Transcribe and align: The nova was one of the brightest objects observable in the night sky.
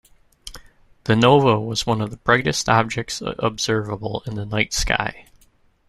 The 1.03 1.15
nova 1.15 1.59
was 1.59 1.85
one 1.85 2.01
of 2.01 2.09
the 2.09 2.17
brightest 2.17 2.67
objects 2.67 3.21
observable 3.23 4.23
in 4.25 4.33
the 4.33 4.47
night 4.47 4.73
sky. 4.73 5.27